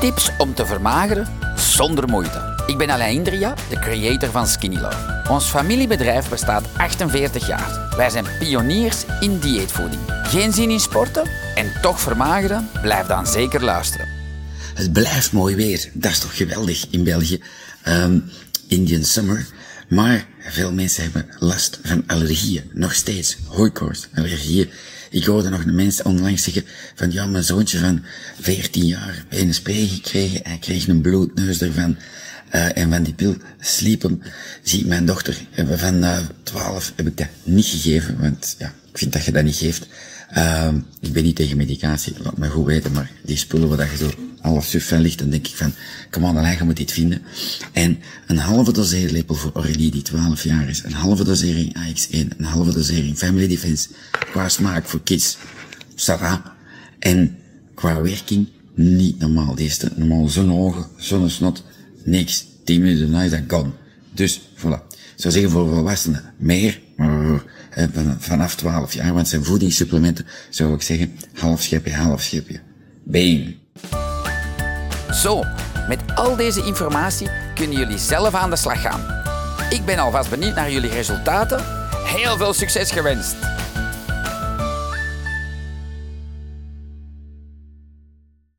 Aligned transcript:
Tips 0.00 0.30
om 0.38 0.54
te 0.54 0.66
vermageren 0.66 1.26
zonder 1.56 2.08
moeite. 2.08 2.62
Ik 2.66 2.78
ben 2.78 2.90
Alain 2.90 3.14
Indria, 3.14 3.54
de 3.68 3.78
creator 3.78 4.30
van 4.30 4.46
Skinny 4.46 4.80
Love. 4.80 5.22
Ons 5.28 5.44
familiebedrijf 5.44 6.28
bestaat 6.28 6.64
48 6.76 7.46
jaar. 7.46 7.94
Wij 7.96 8.10
zijn 8.10 8.26
pioniers 8.38 9.04
in 9.20 9.38
dieetvoeding. 9.38 10.00
Geen 10.22 10.52
zin 10.52 10.70
in 10.70 10.80
sporten 10.80 11.28
en 11.54 11.72
toch 11.82 12.00
vermageren? 12.00 12.70
Blijf 12.82 13.06
dan 13.06 13.26
zeker 13.26 13.64
luisteren. 13.64 14.08
Het 14.74 14.92
blijft 14.92 15.32
mooi 15.32 15.56
weer. 15.56 15.90
Dat 15.92 16.10
is 16.10 16.18
toch 16.18 16.36
geweldig 16.36 16.86
in 16.90 17.04
België. 17.04 17.42
Ehm, 17.82 18.18
Indian 18.68 19.04
summer. 19.04 19.46
Maar 19.90 20.26
veel 20.40 20.72
mensen 20.72 21.02
hebben 21.02 21.26
last 21.38 21.78
van 21.82 22.04
allergieën. 22.06 22.70
Nog 22.72 22.94
steeds. 22.94 23.36
Hooikoorts, 23.46 24.08
allergieën. 24.14 24.70
Ik 25.10 25.24
hoorde 25.24 25.48
nog 25.48 25.64
een 25.64 25.74
mens 25.74 26.02
onlangs 26.02 26.42
zeggen 26.42 26.64
van 26.94 27.12
ja, 27.12 27.26
mijn 27.26 27.44
zoontje 27.44 27.78
van 27.78 28.04
14 28.40 28.86
jaar 28.86 29.24
heeft 29.28 29.42
een 29.44 29.54
spray 29.54 29.86
gekregen. 29.86 30.40
Hij 30.42 30.58
kreeg 30.58 30.88
een 30.88 31.00
bloedneus 31.00 31.60
ervan. 31.60 31.96
Uh, 32.54 32.76
en 32.76 32.90
van 32.90 33.02
die 33.02 33.14
pil 33.14 33.36
sliepen, 33.60 34.22
zie 34.62 34.80
ik 34.80 34.86
mijn 34.86 35.06
dochter 35.06 35.36
van 35.76 36.04
uh, 36.04 36.18
12 36.42 36.92
heb 36.96 37.06
ik 37.06 37.16
dat 37.16 37.28
niet 37.42 37.66
gegeven, 37.66 38.18
want 38.20 38.54
ja, 38.58 38.74
ik 38.92 38.98
vind 38.98 39.12
dat 39.12 39.24
je 39.24 39.32
dat 39.32 39.44
niet 39.44 39.56
geeft. 39.56 39.86
Uh, 40.36 40.68
ik 41.00 41.12
ben 41.12 41.22
niet 41.22 41.36
tegen 41.36 41.56
medicatie, 41.56 42.14
laat 42.22 42.38
me 42.38 42.48
goed 42.48 42.66
weten, 42.66 42.92
maar 42.92 43.10
die 43.24 43.36
spullen 43.36 43.68
waar 43.68 43.90
je 43.90 43.96
zo 43.96 44.10
half 44.40 44.74
van 44.78 45.00
ligt, 45.00 45.18
dan 45.18 45.30
denk 45.30 45.46
ik 45.46 45.56
van, 45.56 45.72
kom 46.10 46.24
aan, 46.24 46.56
je 46.56 46.64
moet 46.64 46.76
dit 46.76 46.92
vinden. 46.92 47.22
En 47.72 47.98
een 48.26 48.38
halve 48.38 48.72
doseerlepel 48.72 49.34
voor 49.34 49.50
Aurélie, 49.54 49.90
die 49.90 50.02
12 50.02 50.42
jaar 50.44 50.68
is, 50.68 50.84
een 50.84 50.92
halve 50.92 51.24
dosering 51.24 51.76
AX1, 51.76 52.36
een 52.36 52.44
halve 52.44 52.72
dosering 52.72 53.16
Family 53.18 53.48
Defense, 53.48 53.88
qua 54.30 54.48
smaak 54.48 54.84
voor 54.86 55.02
kids, 55.02 55.36
Sarah, 55.94 56.46
en 56.98 57.36
qua 57.74 58.02
werking, 58.02 58.48
niet 58.74 59.18
normaal. 59.18 59.54
Deze 59.54 59.92
normaal 59.96 60.28
zo'n 60.28 60.52
ogen, 60.52 60.86
zo'n 60.96 61.30
snot, 61.30 61.64
niks. 62.04 62.44
10 62.64 62.80
minuten 62.80 63.00
daarna 63.10 63.22
is 63.22 63.30
dat 63.30 63.40
gone. 63.48 63.70
Dus, 64.14 64.40
voilà. 64.56 64.86
Ik 64.90 65.26
zou 65.26 65.32
zeggen 65.32 65.50
voor 65.50 65.68
volwassenen 65.68 66.22
meer, 66.36 66.80
maar 66.96 67.09
vanaf 68.18 68.54
12 68.54 68.92
jaar, 68.92 69.14
want 69.14 69.28
zijn 69.28 69.44
voedingssupplementen, 69.44 70.26
zou 70.48 70.74
ik 70.74 70.82
zeggen, 70.82 71.16
half 71.34 71.62
schepje, 71.62 71.94
half 71.94 72.20
schepje. 72.20 72.60
Been. 73.04 73.58
Zo, 75.10 75.44
met 75.88 76.00
al 76.14 76.36
deze 76.36 76.64
informatie 76.64 77.28
kunnen 77.54 77.76
jullie 77.76 77.98
zelf 77.98 78.34
aan 78.34 78.50
de 78.50 78.56
slag 78.56 78.80
gaan. 78.80 79.00
Ik 79.70 79.84
ben 79.84 79.98
alvast 79.98 80.30
benieuwd 80.30 80.54
naar 80.54 80.72
jullie 80.72 80.90
resultaten. 80.90 81.64
Heel 82.04 82.36
veel 82.36 82.52
succes 82.52 82.90
gewenst! 82.90 83.36